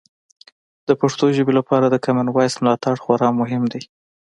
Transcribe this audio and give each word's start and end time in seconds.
د 0.87 0.89
پښتو 1.01 1.25
ژبې 1.37 1.53
لپاره 1.59 1.85
د 1.89 1.95
کامن 2.05 2.27
وایس 2.31 2.53
ملاتړ 2.63 2.95
خورا 3.03 3.29
مهم 3.39 3.63
دی. 3.73 3.81